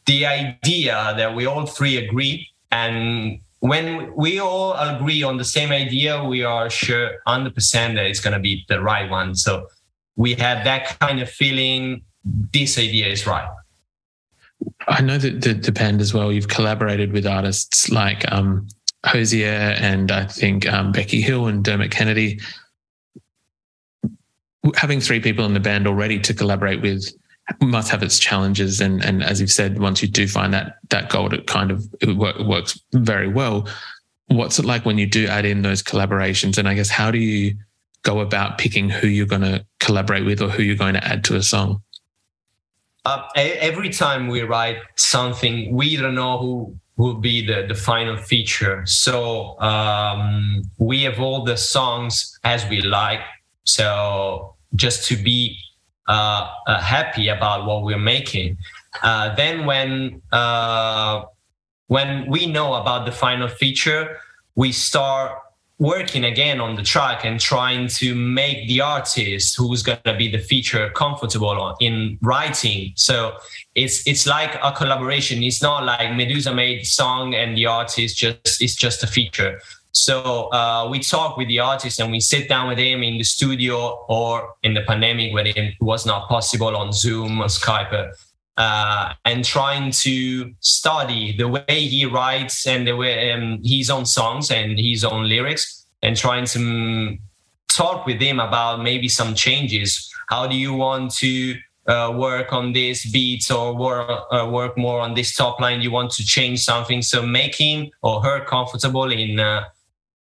the 0.06 0.26
idea 0.26 1.14
that 1.16 1.34
we 1.34 1.46
all 1.46 1.66
three 1.66 1.96
agree 1.96 2.48
and 2.72 3.40
when 3.60 4.14
we 4.16 4.40
all 4.40 4.74
agree 4.74 5.22
on 5.22 5.36
the 5.36 5.44
same 5.44 5.70
idea, 5.70 6.24
we 6.24 6.42
are 6.42 6.68
sure 6.70 7.12
100% 7.26 7.72
that 7.72 8.06
it's 8.06 8.20
going 8.20 8.32
to 8.32 8.40
be 8.40 8.64
the 8.68 8.80
right 8.80 9.08
one. 9.08 9.34
So 9.34 9.66
we 10.16 10.34
had 10.34 10.64
that 10.66 10.98
kind 10.98 11.20
of 11.20 11.30
feeling 11.30 12.02
this 12.24 12.78
idea 12.78 13.06
is 13.08 13.26
right. 13.26 13.48
I 14.88 15.02
know 15.02 15.18
that 15.18 15.42
the, 15.42 15.54
the 15.54 15.72
band 15.72 16.00
as 16.00 16.12
well, 16.12 16.32
you've 16.32 16.48
collaborated 16.48 17.12
with 17.12 17.26
artists 17.26 17.90
like 17.90 18.30
um, 18.32 18.66
Hozier 19.04 19.76
and 19.78 20.10
I 20.10 20.26
think 20.26 20.66
um, 20.70 20.92
Becky 20.92 21.20
Hill 21.20 21.46
and 21.46 21.62
Dermot 21.62 21.90
Kennedy. 21.90 22.40
Having 24.74 25.00
three 25.00 25.20
people 25.20 25.44
in 25.46 25.54
the 25.54 25.60
band 25.60 25.86
already 25.86 26.18
to 26.20 26.34
collaborate 26.34 26.82
with 26.82 27.10
must 27.60 27.90
have 27.90 28.02
its 28.02 28.18
challenges 28.18 28.80
and 28.80 29.04
and 29.04 29.22
as 29.22 29.40
you've 29.40 29.50
said 29.50 29.78
once 29.78 30.02
you 30.02 30.08
do 30.08 30.26
find 30.26 30.52
that 30.54 30.78
that 30.90 31.08
gold 31.08 31.32
it 31.32 31.46
kind 31.46 31.70
of 31.70 31.84
it 32.00 32.16
work, 32.16 32.38
works 32.40 32.80
very 32.92 33.28
well 33.28 33.68
what's 34.28 34.58
it 34.58 34.64
like 34.64 34.84
when 34.84 34.98
you 34.98 35.06
do 35.06 35.26
add 35.26 35.44
in 35.44 35.62
those 35.62 35.82
collaborations 35.82 36.58
and 36.58 36.68
i 36.68 36.74
guess 36.74 36.88
how 36.90 37.10
do 37.10 37.18
you 37.18 37.54
go 38.02 38.20
about 38.20 38.58
picking 38.58 38.88
who 38.88 39.08
you're 39.08 39.26
going 39.26 39.42
to 39.42 39.64
collaborate 39.78 40.24
with 40.24 40.40
or 40.40 40.48
who 40.48 40.62
you're 40.62 40.76
going 40.76 40.94
to 40.94 41.04
add 41.04 41.24
to 41.24 41.36
a 41.36 41.42
song 41.42 41.82
Uh, 43.06 43.22
every 43.34 43.88
time 43.88 44.28
we 44.28 44.42
write 44.42 44.76
something, 44.96 45.74
we 45.74 45.96
don't 45.96 46.14
know 46.14 46.36
who 46.38 46.76
will 47.00 47.14
be 47.14 47.44
the, 47.44 47.66
the 47.66 47.74
final 47.74 48.16
feature. 48.16 48.84
So 48.84 49.58
um, 49.60 50.62
we 50.76 51.06
evolve 51.06 51.46
the 51.46 51.56
songs 51.56 52.38
as 52.44 52.68
we 52.68 52.82
like. 52.82 53.20
So 53.64 54.54
just 54.74 55.08
to 55.08 55.16
be 55.16 55.56
happy 56.80 57.28
about 57.28 57.66
what 57.66 57.82
we're 57.82 57.98
making. 57.98 58.58
Uh, 59.02 59.34
then 59.34 59.64
when 59.64 60.20
uh, 60.32 61.22
when 61.86 62.28
we 62.28 62.46
know 62.46 62.74
about 62.74 63.06
the 63.06 63.12
final 63.12 63.48
feature, 63.48 64.18
we 64.54 64.72
start 64.72 65.32
working 65.80 66.24
again 66.24 66.60
on 66.60 66.76
the 66.76 66.82
track 66.82 67.24
and 67.24 67.40
trying 67.40 67.88
to 67.88 68.14
make 68.14 68.68
the 68.68 68.82
artist 68.82 69.56
who's 69.56 69.82
going 69.82 69.98
to 70.04 70.14
be 70.14 70.30
the 70.30 70.38
feature 70.38 70.90
comfortable 70.90 71.74
in 71.80 72.18
writing. 72.20 72.92
So 72.96 73.32
it's 73.74 74.06
it's 74.06 74.26
like 74.26 74.56
a 74.62 74.72
collaboration. 74.72 75.42
It's 75.42 75.62
not 75.62 75.84
like 75.84 76.08
Meduza 76.10 76.54
made 76.54 76.80
the 76.80 76.84
song 76.84 77.34
and 77.34 77.56
the 77.56 77.66
artist 77.66 78.18
just 78.18 78.62
it's 78.62 78.74
just 78.74 79.02
a 79.02 79.06
feature. 79.06 79.58
So 79.92 80.52
uh, 80.52 80.88
we 80.88 81.00
talk 81.00 81.36
with 81.36 81.48
the 81.48 81.58
artist 81.58 82.00
and 82.00 82.12
we 82.12 82.20
sit 82.20 82.48
down 82.48 82.68
with 82.68 82.78
him 82.78 83.02
in 83.02 83.18
the 83.18 83.24
studio 83.24 84.04
or 84.08 84.54
in 84.62 84.74
the 84.74 84.82
pandemic 84.82 85.32
when 85.34 85.46
it 85.48 85.74
was 85.80 86.06
not 86.06 86.28
possible 86.28 86.76
on 86.76 86.92
Zoom 86.92 87.40
or 87.40 87.46
Skype, 87.46 88.12
uh, 88.56 89.12
and 89.24 89.44
trying 89.44 89.90
to 89.90 90.52
study 90.60 91.36
the 91.36 91.48
way 91.48 91.64
he 91.68 92.06
writes 92.06 92.66
and 92.66 92.86
the 92.86 92.94
way 92.94 93.32
um, 93.32 93.60
his 93.64 93.90
own 93.90 94.06
songs 94.06 94.50
and 94.50 94.78
his 94.78 95.04
own 95.04 95.28
lyrics, 95.28 95.86
and 96.02 96.16
trying 96.16 96.44
to 96.44 96.58
mm, 96.58 97.18
talk 97.68 98.06
with 98.06 98.20
him 98.20 98.38
about 98.38 98.82
maybe 98.82 99.08
some 99.08 99.34
changes. 99.34 100.08
How 100.28 100.46
do 100.46 100.54
you 100.54 100.72
want 100.74 101.12
to 101.16 101.56
uh, 101.88 102.12
work 102.14 102.52
on 102.52 102.72
this 102.72 103.10
beat 103.10 103.50
or 103.50 103.74
work, 103.74 104.26
uh, 104.30 104.48
work 104.48 104.78
more 104.78 105.00
on 105.00 105.14
this 105.14 105.34
top 105.34 105.58
line? 105.58 105.80
You 105.80 105.90
want 105.90 106.12
to 106.12 106.24
change 106.24 106.62
something, 106.62 107.02
so 107.02 107.22
make 107.22 107.56
him 107.56 107.90
or 108.02 108.22
her 108.22 108.44
comfortable 108.44 109.10
in 109.10 109.40
uh, 109.40 109.64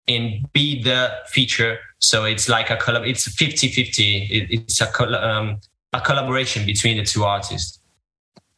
in 0.06 0.44
be 0.52 0.82
the 0.82 1.10
feature. 1.28 1.78
So 1.98 2.25
it's 2.25 2.48
like 2.48 2.70
a 2.70 2.76
collab. 2.76 3.08
It's 3.08 3.25
50 3.28 3.68
50. 3.68 4.16
It, 4.30 4.46
it's 4.50 4.80
a, 4.80 4.86
coll- 4.86 5.14
um, 5.14 5.58
a 5.92 6.00
collaboration 6.00 6.64
between 6.66 6.96
the 6.98 7.04
two 7.04 7.25
artists. 7.25 7.80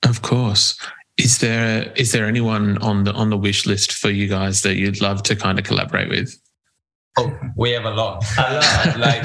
of 0.08 0.22
course 0.22 0.78
is 1.16 1.38
there 1.38 1.92
is 1.96 2.12
there 2.12 2.26
anyone 2.26 2.78
on 2.78 3.02
the 3.04 3.12
on 3.12 3.30
the 3.30 3.36
wish 3.36 3.66
list 3.66 3.92
for 3.92 4.10
you 4.10 4.28
guys 4.28 4.62
that 4.62 4.76
you'd 4.76 5.00
love 5.00 5.20
to 5.24 5.34
kind 5.34 5.58
of 5.58 5.64
collaborate 5.64 6.08
with 6.08 6.30
Oh, 7.18 7.36
we 7.56 7.72
have 7.72 7.84
a 7.84 7.90
lot. 7.90 8.24
A 8.38 8.54
lot. 8.54 8.98
like 9.06 9.24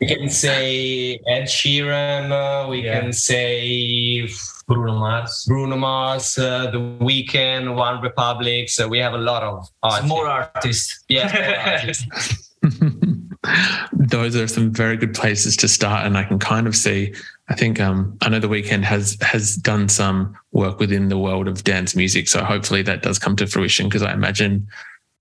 we 0.00 0.06
can 0.06 0.30
say 0.44 1.18
Ed 1.26 1.46
Sheeran. 1.50 2.30
Uh, 2.30 2.68
we 2.70 2.84
Yeah. 2.84 3.00
can 3.00 3.12
say 3.12 4.28
Bruno 4.74 4.98
Mars. 4.98 5.44
Bruno 5.46 5.76
Mars, 5.76 6.38
uh, 6.38 6.70
The 6.70 6.78
Weeknd, 6.78 7.74
One 7.74 8.00
Republic. 8.02 8.68
So 8.68 8.88
we 8.88 8.98
have 8.98 9.14
a 9.14 9.18
lot 9.18 9.42
of 9.42 9.68
artists. 9.82 10.08
More 10.08 10.26
artists. 10.26 11.04
Yeah, 11.08 11.32
more 11.32 11.56
artists. 11.72 12.50
those 13.92 14.36
are 14.36 14.46
some 14.46 14.72
very 14.72 14.96
good 14.96 15.14
places 15.14 15.56
to 15.56 15.66
start 15.66 16.06
and 16.06 16.16
i 16.16 16.22
can 16.22 16.38
kind 16.38 16.68
of 16.68 16.76
see 16.76 17.12
i 17.48 17.56
think 17.56 17.80
um 17.80 18.16
i 18.20 18.28
know 18.28 18.38
the 18.38 18.46
Weeknd 18.46 18.84
has 18.84 19.18
has 19.20 19.56
done 19.56 19.88
some 19.88 20.36
work 20.52 20.78
within 20.78 21.08
the 21.08 21.18
world 21.18 21.48
of 21.48 21.64
dance 21.64 21.96
music 21.96 22.28
so 22.28 22.44
hopefully 22.44 22.82
that 22.82 23.02
does 23.02 23.18
come 23.18 23.34
to 23.34 23.48
fruition 23.48 23.88
because 23.88 24.04
i 24.04 24.12
imagine 24.12 24.64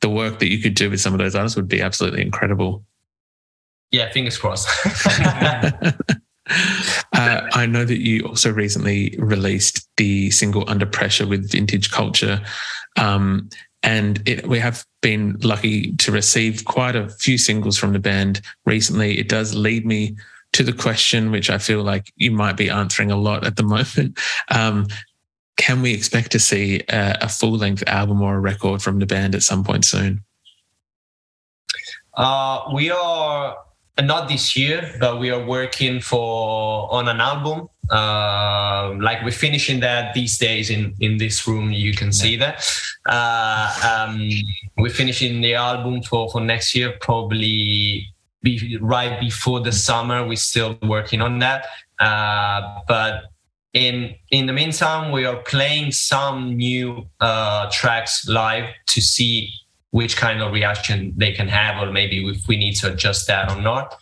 the 0.01 0.09
work 0.09 0.37
that 0.37 0.49
you 0.49 0.61
could 0.61 0.75
do 0.75 0.87
with 0.91 1.01
some 1.01 1.13
of 1.13 1.19
those 1.19 1.33
artists 1.33 1.55
would 1.55 1.67
be 1.67 1.81
absolutely 1.81 2.21
incredible 2.21 2.85
yeah, 3.91 4.09
fingers 4.09 4.37
crossed. 4.37 4.69
uh, 7.13 7.41
I 7.53 7.65
know 7.65 7.85
that 7.85 7.99
you 7.99 8.25
also 8.25 8.51
recently 8.51 9.15
released 9.19 9.87
the 9.97 10.31
single 10.31 10.69
Under 10.69 10.85
Pressure 10.85 11.27
with 11.27 11.51
Vintage 11.51 11.91
Culture. 11.91 12.41
Um, 12.97 13.49
and 13.83 14.27
it, 14.27 14.47
we 14.47 14.59
have 14.59 14.85
been 15.01 15.37
lucky 15.41 15.95
to 15.97 16.11
receive 16.11 16.65
quite 16.65 16.95
a 16.95 17.09
few 17.09 17.37
singles 17.37 17.77
from 17.77 17.93
the 17.93 17.99
band 17.99 18.41
recently. 18.65 19.17
It 19.17 19.27
does 19.27 19.55
lead 19.55 19.85
me 19.85 20.15
to 20.53 20.63
the 20.63 20.73
question, 20.73 21.31
which 21.31 21.49
I 21.49 21.57
feel 21.57 21.81
like 21.81 22.11
you 22.15 22.31
might 22.31 22.57
be 22.57 22.69
answering 22.69 23.11
a 23.11 23.15
lot 23.15 23.45
at 23.45 23.55
the 23.55 23.63
moment. 23.95 24.19
Um, 24.49 24.87
can 25.57 25.81
we 25.81 25.93
expect 25.93 26.31
to 26.31 26.39
see 26.39 26.81
a, 26.89 27.17
a 27.21 27.29
full 27.29 27.53
length 27.53 27.83
album 27.87 28.21
or 28.21 28.35
a 28.35 28.39
record 28.39 28.81
from 28.81 28.99
the 28.99 29.05
band 29.05 29.35
at 29.35 29.43
some 29.43 29.63
point 29.63 29.85
soon? 29.85 30.23
Uh, 32.13 32.63
we 32.73 32.91
are 32.91 33.57
not 33.99 34.29
this 34.29 34.55
year, 34.55 34.95
but 34.99 35.19
we 35.19 35.29
are 35.29 35.43
working 35.43 35.99
for 36.01 36.91
on 36.91 37.07
an 37.07 37.19
album. 37.19 37.67
Uh, 37.89 38.95
like 39.01 39.21
we're 39.23 39.31
finishing 39.31 39.81
that 39.81 40.13
these 40.13 40.37
days 40.37 40.69
in 40.69 40.95
in 40.99 41.17
this 41.17 41.47
room. 41.47 41.71
You 41.71 41.93
can 41.93 42.11
see 42.11 42.37
that. 42.37 42.65
Uh, 43.05 44.07
um, 44.07 44.29
we're 44.77 44.93
finishing 44.93 45.41
the 45.41 45.55
album 45.55 46.01
for 46.03 46.29
for 46.29 46.41
next 46.41 46.73
year, 46.75 46.93
probably 47.01 48.07
be 48.41 48.77
right 48.81 49.19
before 49.19 49.59
the 49.59 49.71
summer. 49.71 50.25
We're 50.25 50.35
still 50.35 50.77
working 50.83 51.21
on 51.21 51.39
that. 51.39 51.65
Uh, 51.99 52.79
but 52.87 53.23
in 53.73 54.15
in 54.31 54.45
the 54.45 54.53
meantime, 54.53 55.11
we 55.11 55.25
are 55.25 55.37
playing 55.43 55.91
some 55.91 56.55
new 56.55 57.05
uh, 57.19 57.69
tracks 57.71 58.27
live 58.27 58.69
to 58.87 59.01
see 59.01 59.49
which 59.91 60.17
kind 60.17 60.41
of 60.41 60.51
reaction 60.51 61.13
they 61.15 61.31
can 61.31 61.47
have, 61.47 61.81
or 61.81 61.91
maybe 61.91 62.25
if 62.27 62.47
we 62.47 62.57
need 62.57 62.73
to 62.73 62.91
adjust 62.91 63.27
that 63.27 63.51
or 63.51 63.61
not. 63.61 63.95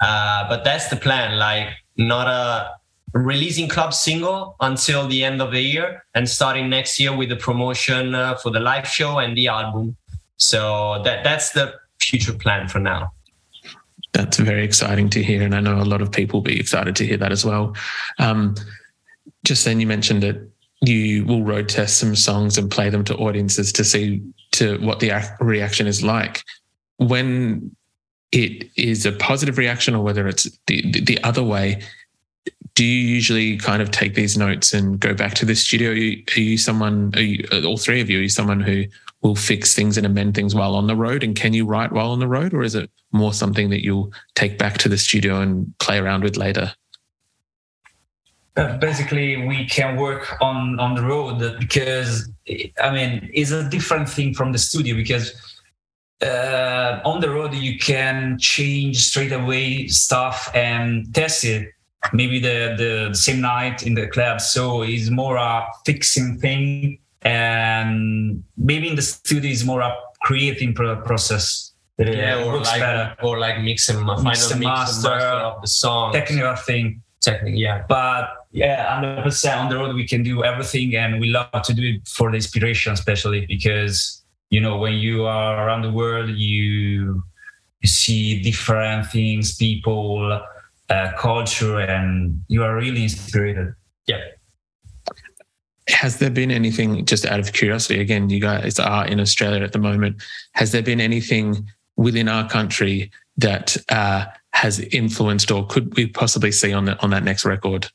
Uh, 0.00 0.48
but 0.48 0.64
that's 0.64 0.88
the 0.88 0.96
plan. 0.96 1.38
Like 1.38 1.68
not 1.96 2.26
a 2.26 2.70
releasing 3.12 3.68
club 3.68 3.92
single 3.92 4.56
until 4.60 5.08
the 5.08 5.24
end 5.24 5.40
of 5.42 5.50
the 5.52 5.60
year, 5.60 6.04
and 6.14 6.28
starting 6.28 6.68
next 6.68 7.00
year 7.00 7.16
with 7.16 7.28
the 7.28 7.36
promotion 7.36 8.14
uh, 8.14 8.34
for 8.36 8.50
the 8.50 8.60
live 8.60 8.86
show 8.86 9.18
and 9.18 9.36
the 9.36 9.48
album. 9.48 9.96
So 10.36 11.02
that 11.04 11.24
that's 11.24 11.50
the 11.50 11.74
future 12.00 12.32
plan 12.32 12.68
for 12.68 12.78
now. 12.78 13.12
That's 14.12 14.38
very 14.38 14.64
exciting 14.64 15.08
to 15.10 15.22
hear, 15.22 15.42
and 15.42 15.54
I 15.54 15.60
know 15.60 15.80
a 15.80 15.84
lot 15.84 16.02
of 16.02 16.10
people 16.10 16.40
will 16.40 16.44
be 16.44 16.58
excited 16.58 16.96
to 16.96 17.06
hear 17.06 17.16
that 17.18 17.30
as 17.30 17.44
well. 17.44 17.76
Um, 18.18 18.56
just 19.44 19.64
then, 19.64 19.80
you 19.80 19.86
mentioned 19.86 20.22
that 20.22 20.50
you 20.82 21.24
will 21.26 21.44
road 21.44 21.68
test 21.68 21.98
some 21.98 22.16
songs 22.16 22.58
and 22.58 22.70
play 22.70 22.90
them 22.90 23.04
to 23.04 23.16
audiences 23.16 23.72
to 23.74 23.84
see 23.84 24.22
to 24.60 24.78
what 24.78 25.00
the 25.00 25.10
reaction 25.40 25.86
is 25.86 26.02
like. 26.04 26.44
When 26.98 27.74
it 28.30 28.70
is 28.76 29.06
a 29.06 29.12
positive 29.12 29.58
reaction, 29.58 29.94
or 29.94 30.04
whether 30.04 30.28
it's 30.28 30.48
the 30.66 30.90
the 31.02 31.18
other 31.24 31.42
way, 31.42 31.82
do 32.74 32.84
you 32.84 33.00
usually 33.16 33.56
kind 33.56 33.82
of 33.82 33.90
take 33.90 34.14
these 34.14 34.36
notes 34.36 34.72
and 34.74 35.00
go 35.00 35.14
back 35.14 35.34
to 35.34 35.46
the 35.46 35.54
studio? 35.54 35.90
Are 35.90 35.94
you, 35.94 36.22
are 36.36 36.40
you 36.40 36.58
someone? 36.58 37.12
Are 37.16 37.22
you, 37.22 37.46
all 37.64 37.78
three 37.78 38.00
of 38.00 38.10
you? 38.10 38.18
Are 38.18 38.22
you 38.22 38.28
someone 38.28 38.60
who 38.60 38.84
will 39.22 39.34
fix 39.34 39.74
things 39.74 39.96
and 39.96 40.06
amend 40.06 40.34
things 40.34 40.54
while 40.54 40.74
on 40.74 40.86
the 40.86 40.96
road? 40.96 41.24
And 41.24 41.34
can 41.34 41.52
you 41.54 41.66
write 41.66 41.92
while 41.92 42.10
on 42.10 42.20
the 42.20 42.28
road, 42.28 42.52
or 42.54 42.62
is 42.62 42.74
it 42.74 42.90
more 43.12 43.32
something 43.32 43.70
that 43.70 43.82
you'll 43.82 44.12
take 44.34 44.58
back 44.58 44.78
to 44.78 44.88
the 44.88 44.98
studio 44.98 45.40
and 45.40 45.72
play 45.78 45.98
around 45.98 46.22
with 46.22 46.36
later? 46.36 46.72
Basically, 48.80 49.46
we 49.46 49.66
can 49.66 49.96
work 49.96 50.36
on 50.40 50.78
on 50.80 50.94
the 50.94 51.02
road 51.02 51.58
because 51.58 52.28
I 52.82 52.90
mean 52.90 53.30
it's 53.32 53.50
a 53.50 53.68
different 53.68 54.08
thing 54.08 54.34
from 54.34 54.52
the 54.52 54.58
studio 54.58 54.94
because 54.96 55.32
uh, 56.22 57.00
on 57.04 57.20
the 57.20 57.30
road 57.30 57.54
you 57.54 57.78
can 57.78 58.38
change 58.38 58.98
straight 58.98 59.32
away 59.32 59.88
stuff 59.88 60.50
and 60.54 61.12
test 61.14 61.44
it. 61.44 61.68
Maybe 62.12 62.40
the, 62.40 62.74
the 62.78 63.14
same 63.14 63.42
night 63.42 63.86
in 63.86 63.94
the 63.94 64.06
club. 64.06 64.40
So 64.40 64.82
it's 64.82 65.10
more 65.10 65.36
a 65.36 65.66
fixing 65.84 66.38
thing 66.38 66.98
and 67.22 68.42
maybe 68.56 68.88
in 68.88 68.96
the 68.96 69.02
studio 69.02 69.50
is 69.50 69.64
more 69.64 69.80
a 69.80 69.94
creating 70.22 70.74
process. 70.74 71.72
Yeah, 71.98 72.44
or 72.44 72.58
like 72.60 72.80
better. 72.80 73.14
or 73.22 73.38
like 73.38 73.60
mix 73.60 73.90
and 73.90 74.06
mix 74.06 74.22
final 74.22 74.52
and 74.52 74.60
master, 74.60 75.10
master 75.10 75.10
of 75.10 75.60
the 75.60 75.68
song. 75.68 76.12
technical 76.14 76.56
thing 76.56 77.02
technical 77.20 77.58
yeah. 77.58 77.84
But 77.88 78.30
yeah 78.52 79.00
100% 79.00 79.56
on 79.56 79.68
the 79.68 79.76
road 79.76 79.94
we 79.94 80.06
can 80.06 80.22
do 80.22 80.42
everything 80.44 80.96
and 80.96 81.20
we 81.20 81.30
love 81.30 81.62
to 81.62 81.72
do 81.72 81.82
it 81.82 82.08
for 82.08 82.30
the 82.30 82.36
inspiration 82.36 82.92
especially 82.92 83.46
because 83.46 84.22
you 84.50 84.60
know 84.60 84.78
when 84.78 84.94
you 84.94 85.24
are 85.24 85.66
around 85.66 85.82
the 85.82 85.92
world 85.92 86.30
you 86.30 87.22
you 87.80 87.88
see 87.88 88.42
different 88.42 89.06
things 89.06 89.56
people 89.56 90.40
uh, 90.88 91.12
culture 91.16 91.78
and 91.78 92.42
you 92.48 92.62
are 92.64 92.74
really 92.74 93.04
inspired 93.04 93.76
yeah. 94.10 94.20
Has 95.88 96.18
there 96.18 96.30
been 96.30 96.50
anything, 96.50 97.04
just 97.04 97.26
out 97.26 97.40
of 97.40 97.52
curiosity, 97.52 98.00
again, 98.00 98.30
you 98.30 98.40
guys 98.40 98.78
are 98.78 99.06
in 99.06 99.20
Australia 99.20 99.62
at 99.62 99.72
the 99.72 99.78
moment, 99.78 100.22
has 100.52 100.72
there 100.72 100.82
been 100.82 101.00
anything 101.00 101.68
within 101.96 102.28
our 102.28 102.48
country 102.48 103.10
that 103.36 103.76
uh, 103.88 104.24
has 104.60 104.78
influenced 104.80 105.50
or 105.50 105.66
could 105.66 105.96
we 105.96 106.06
possibly 106.06 106.52
see 106.52 106.72
on, 106.72 106.84
the, 106.84 107.00
on 107.02 107.10
that 107.10 107.24
next 107.24 107.44
record? 107.46 107.88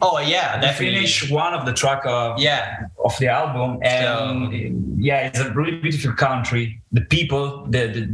Oh 0.00 0.18
yeah, 0.18 0.60
definitely. 0.60 0.96
Finish 0.96 1.30
one 1.30 1.52
of 1.52 1.66
the 1.66 1.74
track 1.74 2.06
of 2.06 2.38
yeah 2.38 2.86
of 3.04 3.14
the 3.18 3.28
album, 3.28 3.78
and 3.82 4.50
so, 4.50 4.50
yeah, 4.96 5.26
it's 5.26 5.38
a 5.38 5.52
really 5.52 5.78
beautiful 5.78 6.14
country. 6.14 6.80
The 6.92 7.02
people, 7.02 7.66
the 7.66 7.88
the, 7.88 8.08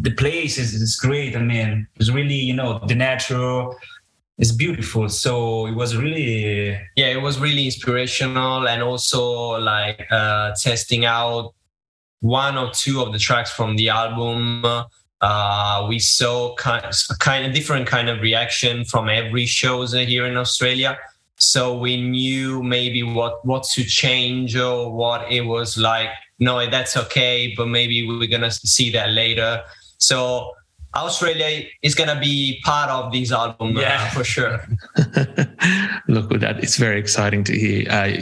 the 0.00 0.12
place 0.12 0.56
is, 0.56 0.72
is 0.72 0.96
great. 0.96 1.36
I 1.36 1.42
mean, 1.42 1.86
it's 1.96 2.10
really 2.10 2.36
you 2.36 2.54
know 2.54 2.80
the 2.86 2.94
natural 2.94 3.76
it's 4.38 4.52
beautiful 4.52 5.08
so 5.08 5.66
it 5.66 5.74
was 5.74 5.96
really 5.96 6.78
yeah 6.94 7.06
it 7.06 7.22
was 7.22 7.38
really 7.38 7.64
inspirational 7.64 8.68
and 8.68 8.82
also 8.82 9.58
like 9.58 10.06
uh 10.10 10.52
testing 10.60 11.06
out 11.06 11.54
one 12.20 12.58
or 12.58 12.70
two 12.70 13.00
of 13.00 13.12
the 13.12 13.18
tracks 13.18 13.50
from 13.50 13.76
the 13.76 13.88
album 13.88 14.62
uh 15.20 15.86
we 15.88 15.98
saw 15.98 16.54
kind 16.56 16.84
of, 16.84 16.94
kind 17.18 17.46
of 17.46 17.54
different 17.54 17.86
kind 17.86 18.08
of 18.08 18.20
reaction 18.20 18.84
from 18.84 19.08
every 19.08 19.46
shows 19.46 19.92
here 19.92 20.26
in 20.26 20.36
australia 20.36 20.98
so 21.38 21.76
we 21.76 22.00
knew 22.00 22.62
maybe 22.62 23.02
what 23.02 23.44
what 23.46 23.62
to 23.64 23.82
change 23.84 24.56
or 24.56 24.92
what 24.92 25.30
it 25.30 25.42
was 25.42 25.76
like 25.78 26.10
no 26.38 26.68
that's 26.68 26.96
okay 26.96 27.54
but 27.56 27.66
maybe 27.66 28.06
we're 28.06 28.26
gonna 28.26 28.50
see 28.50 28.90
that 28.90 29.10
later 29.10 29.62
so 29.98 30.52
Australia 30.94 31.66
is 31.82 31.94
to 31.94 32.18
be 32.18 32.60
part 32.64 32.90
of 32.90 33.12
this 33.12 33.30
album 33.30 33.76
uh, 33.76 33.80
yeah. 33.80 34.02
Uh, 34.02 34.10
for 34.10 34.24
sure. 34.24 34.66
Look, 36.08 36.30
with 36.30 36.40
that, 36.40 36.58
it's 36.62 36.76
very 36.76 36.98
exciting 36.98 37.44
to 37.44 37.52
hear. 37.52 37.90
Uh, 37.90 38.12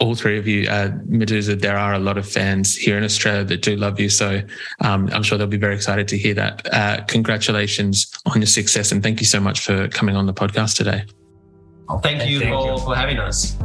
all 0.00 0.14
three 0.14 0.38
of 0.38 0.48
you, 0.48 0.66
uh, 0.68 0.88
Meduza, 1.08 1.60
there 1.60 1.76
are 1.76 1.92
a 1.92 1.98
lot 1.98 2.16
of 2.16 2.26
fans 2.26 2.74
here 2.74 2.96
in 2.96 3.04
Australia 3.04 3.44
that 3.44 3.60
do 3.60 3.76
love 3.76 4.00
you. 4.00 4.08
So 4.08 4.40
um, 4.80 5.10
I'm 5.12 5.22
sure 5.22 5.36
they'll 5.36 5.46
be 5.46 5.58
very 5.58 5.74
excited 5.74 6.08
to 6.08 6.18
hear 6.18 6.32
that. 6.34 6.66
Uh, 6.72 7.04
congratulations 7.04 8.10
on 8.26 8.40
your 8.40 8.46
success. 8.46 8.92
And 8.92 9.02
thank 9.02 9.20
you 9.20 9.26
so 9.26 9.40
much 9.40 9.60
for 9.60 9.88
coming 9.88 10.16
on 10.16 10.24
the 10.24 10.32
podcast 10.32 10.76
today. 10.76 11.04
thank, 12.02 12.26
you, 12.28 12.40
thank 12.40 12.54
for, 12.54 12.72
you 12.72 12.78
for 12.78 12.96
having 12.96 13.18
us. 13.18 13.56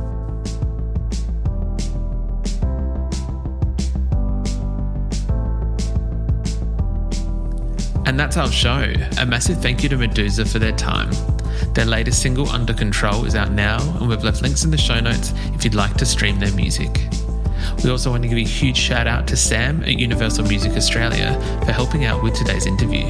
And 8.08 8.20
that's 8.20 8.38
our 8.38 8.52
show. 8.52 8.94
A 9.20 9.26
massive 9.26 9.62
thank 9.62 9.84
you 9.84 9.90
to 9.90 9.96
Meduza 9.96 10.52
for 10.52 10.60
their 10.60 10.74
time. 10.74 11.12
Their 11.74 11.86
latest 11.86 12.22
single, 12.22 12.50
Under 12.50 12.74
Control, 12.74 13.26
is 13.26 13.36
out 13.36 13.52
now, 13.52 13.80
and 13.98 14.08
we've 14.08 14.24
left 14.24 14.42
links 14.42 14.64
in 14.64 14.72
the 14.72 14.78
show 14.78 15.00
notes 15.00 15.34
if 15.54 15.64
you'd 15.64 15.76
like 15.76 15.96
to 15.96 16.06
stream 16.06 16.40
their 16.40 16.54
music. 16.54 17.08
We 17.84 17.90
also 17.90 18.12
want 18.12 18.24
to 18.24 18.30
give 18.30 18.38
a 18.38 18.44
huge 18.44 18.78
shout 18.78 19.08
out 19.08 19.28
to 19.28 19.36
Sam 19.36 19.84
at 19.84 20.00
Universal 20.00 20.46
Music 20.46 20.74
Australia 20.74 21.34
for 21.66 21.72
helping 21.72 22.06
out 22.06 22.24
with 22.24 22.34
today's 22.34 22.66
interview. 22.66 23.06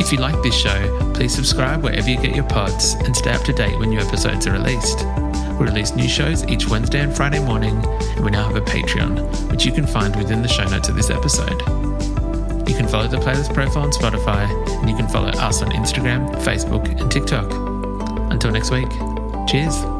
If 0.00 0.12
you 0.12 0.18
like 0.18 0.42
this 0.42 0.54
show, 0.54 1.12
please 1.14 1.34
subscribe 1.34 1.82
wherever 1.82 2.08
you 2.08 2.16
get 2.16 2.34
your 2.34 2.48
pods 2.48 2.94
and 3.04 3.16
stay 3.16 3.32
up 3.32 3.42
to 3.44 3.52
date 3.52 3.78
when 3.78 3.90
new 3.90 4.00
episodes 4.00 4.46
are 4.46 4.52
released. 4.52 5.04
We 5.58 5.66
release 5.66 5.94
new 5.94 6.08
shows 6.08 6.42
each 6.46 6.68
Wednesday 6.68 7.00
and 7.00 7.14
Friday 7.14 7.38
morning, 7.38 7.84
and 7.84 8.24
we 8.24 8.30
now 8.30 8.46
have 8.46 8.56
a 8.56 8.62
Patreon, 8.62 9.50
which 9.50 9.66
you 9.66 9.72
can 9.72 9.86
find 9.86 10.16
within 10.16 10.40
the 10.40 10.48
show 10.48 10.64
notes 10.64 10.88
of 10.88 10.96
this 10.96 11.10
episode. 11.10 11.60
You 12.70 12.76
can 12.76 12.86
follow 12.86 13.08
the 13.08 13.16
playlist 13.16 13.52
profile 13.52 13.82
on 13.82 13.90
Spotify, 13.90 14.48
and 14.78 14.88
you 14.88 14.94
can 14.94 15.08
follow 15.08 15.30
us 15.30 15.60
on 15.60 15.72
Instagram, 15.72 16.30
Facebook, 16.36 16.86
and 17.00 17.10
TikTok. 17.10 17.50
Until 18.30 18.52
next 18.52 18.70
week, 18.70 18.88
cheers. 19.48 19.99